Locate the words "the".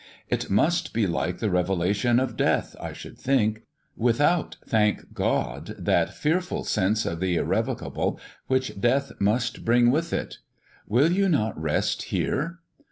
1.37-1.51, 7.19-7.35